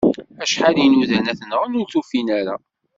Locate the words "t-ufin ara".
1.87-2.55